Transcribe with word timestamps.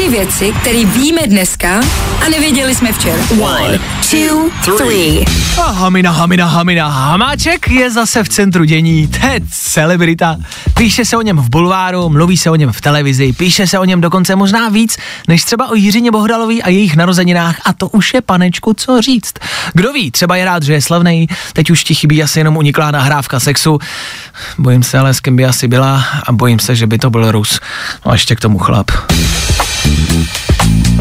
Tři 0.00 0.08
věci, 0.08 0.52
které 0.60 0.84
víme 0.84 1.20
dneska 1.26 1.80
a 2.26 2.28
nevěděli 2.30 2.74
jsme 2.74 2.92
včera. 2.92 3.22
One, 3.40 3.78
two, 4.10 4.76
three. 4.76 5.24
A 5.62 5.70
hamina, 5.70 6.10
hamina, 6.10 6.46
hamina, 6.46 6.88
hamáček 6.88 7.70
je 7.70 7.90
zase 7.90 8.24
v 8.24 8.28
centru 8.28 8.64
dění, 8.64 9.08
to 9.08 9.26
je 9.26 9.40
celebrita. 9.50 10.36
Píše 10.74 11.04
se 11.04 11.16
o 11.16 11.22
něm 11.22 11.36
v 11.36 11.50
bulváru, 11.50 12.08
mluví 12.08 12.36
se 12.36 12.50
o 12.50 12.54
něm 12.54 12.72
v 12.72 12.80
televizi, 12.80 13.32
píše 13.32 13.66
se 13.66 13.78
o 13.78 13.84
něm 13.84 14.00
dokonce 14.00 14.36
možná 14.36 14.68
víc, 14.68 14.96
než 15.28 15.44
třeba 15.44 15.68
o 15.68 15.74
Jiřině 15.74 16.10
Bohdalový 16.10 16.62
a 16.62 16.68
jejich 16.68 16.96
narozeninách 16.96 17.60
a 17.64 17.72
to 17.72 17.88
už 17.88 18.14
je 18.14 18.20
panečku 18.20 18.74
co 18.74 19.00
říct. 19.00 19.34
Kdo 19.74 19.92
ví, 19.92 20.10
třeba 20.10 20.36
je 20.36 20.44
rád, 20.44 20.62
že 20.62 20.72
je 20.72 20.82
slavný, 20.82 21.28
teď 21.52 21.70
už 21.70 21.84
ti 21.84 21.94
chybí 21.94 22.22
asi 22.22 22.40
jenom 22.40 22.56
uniklá 22.56 22.90
nahrávka 22.90 23.40
sexu. 23.40 23.78
Bojím 24.58 24.82
se 24.82 24.98
ale, 24.98 25.14
s 25.14 25.20
kým 25.20 25.36
by 25.36 25.44
asi 25.44 25.68
byla 25.68 26.04
a 26.26 26.32
bojím 26.32 26.58
se, 26.58 26.76
že 26.76 26.86
by 26.86 26.98
to 26.98 27.10
byl 27.10 27.32
Rus. 27.32 27.60
No 28.06 28.12
a 28.12 28.14
ještě 28.14 28.36
k 28.36 28.40
tomu 28.40 28.58
chlap. 28.58 28.90
Mm-hmm. 29.90 30.29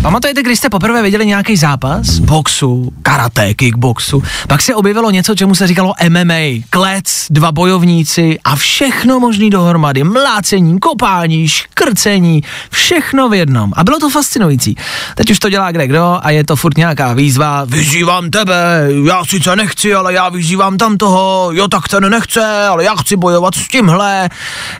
Pamatujete, 0.09 0.43
když 0.43 0.59
jste 0.59 0.69
poprvé 0.69 1.01
viděli 1.01 1.25
nějaký 1.25 1.57
zápas? 1.57 2.19
Boxu, 2.19 2.93
karate, 3.01 3.53
kickboxu. 3.53 4.23
Pak 4.47 4.61
se 4.61 4.75
objevilo 4.75 5.11
něco, 5.11 5.35
čemu 5.35 5.55
se 5.55 5.67
říkalo 5.67 5.93
MMA, 6.09 6.63
klec, 6.69 7.25
dva 7.29 7.51
bojovníci 7.51 8.39
a 8.43 8.55
všechno 8.55 9.19
možný 9.19 9.49
dohromady. 9.49 10.03
Mlácení, 10.03 10.79
kopání, 10.79 11.47
škrcení, 11.47 12.43
všechno 12.71 13.29
v 13.29 13.33
jednom. 13.33 13.73
A 13.75 13.83
bylo 13.83 13.99
to 13.99 14.09
fascinující. 14.09 14.75
Teď 15.15 15.31
už 15.31 15.39
to 15.39 15.49
dělá 15.49 15.71
kde 15.71 15.87
kdo 15.87 16.19
a 16.21 16.29
je 16.29 16.43
to 16.43 16.55
furt 16.55 16.77
nějaká 16.77 17.13
výzva. 17.13 17.65
Vyzývám 17.65 18.29
tebe, 18.29 18.87
já 19.07 19.25
sice 19.25 19.55
nechci, 19.55 19.93
ale 19.93 20.13
já 20.13 20.29
vyzývám 20.29 20.77
tam 20.77 20.97
toho, 20.97 21.49
jo 21.53 21.67
tak 21.67 21.87
ten 21.87 22.09
nechce, 22.11 22.67
ale 22.67 22.83
já 22.83 22.95
chci 22.95 23.15
bojovat 23.15 23.55
s 23.55 23.67
tímhle. 23.67 24.29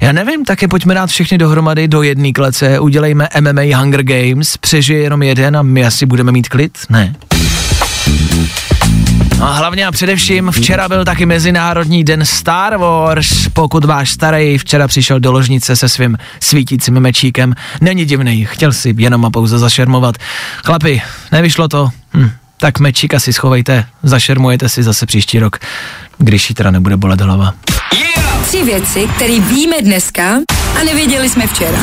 Já 0.01 0.11
nevím, 0.11 0.45
taky 0.45 0.67
pojďme 0.67 0.93
dát 0.93 1.09
všechny 1.09 1.37
dohromady 1.37 1.87
do 1.87 2.01
jedné 2.01 2.31
klece, 2.31 2.79
udělejme 2.79 3.29
MMA 3.41 3.77
Hunger 3.77 4.03
Games, 4.03 4.57
přežije 4.57 4.99
jenom 4.99 5.18
jeden 5.23 5.57
a 5.57 5.61
my 5.61 5.85
asi 5.85 6.05
budeme 6.05 6.31
mít 6.31 6.49
klid? 6.49 6.77
Ne. 6.89 7.15
No 9.39 9.45
a 9.45 9.53
hlavně 9.53 9.87
a 9.87 9.91
především 9.91 10.51
včera 10.51 10.87
byl 10.87 11.05
taky 11.05 11.25
Mezinárodní 11.25 12.03
den 12.03 12.25
Star 12.25 12.77
Wars. 12.77 13.47
Pokud 13.53 13.85
váš 13.85 14.09
starý 14.09 14.57
včera 14.57 14.87
přišel 14.87 15.19
do 15.19 15.31
ložnice 15.31 15.75
se 15.75 15.89
svým 15.89 16.17
svítícím 16.39 16.99
mečíkem, 16.99 17.55
není 17.81 18.05
divný, 18.05 18.45
chtěl 18.45 18.73
si 18.73 18.95
jenom 18.97 19.25
a 19.25 19.29
pouze 19.29 19.59
zašermovat. 19.59 20.15
Chlapi, 20.65 21.01
nevyšlo 21.31 21.67
to? 21.67 21.89
Hm, 22.13 22.29
tak 22.57 22.79
mečíka 22.79 23.19
si 23.19 23.33
schovejte, 23.33 23.85
zašermujete 24.03 24.69
si 24.69 24.83
zase 24.83 25.05
příští 25.05 25.39
rok, 25.39 25.59
když 26.17 26.49
jí 26.49 26.55
teda 26.55 26.71
nebude 26.71 26.97
bolet 26.97 27.21
hlava. 27.21 27.53
Tři 28.47 28.63
věci, 28.63 29.07
které 29.15 29.39
víme 29.39 29.81
dneska 29.81 30.35
a 30.79 30.83
nevěděli 30.85 31.29
jsme 31.29 31.47
včera. 31.47 31.79